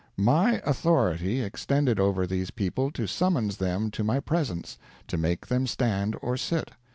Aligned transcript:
"My 0.17 0.63
authority 0.65 1.41
extended 1.43 1.99
over 1.99 2.25
these 2.25 2.49
people 2.49 2.89
to 2.89 3.05
summons 3.05 3.57
them 3.57 3.91
to 3.91 4.03
my 4.03 4.19
presence, 4.19 4.79
to 5.05 5.15
make 5.15 5.45
them 5.45 5.67
stand 5.67 6.15
or 6.23 6.37
sit. 6.37 6.71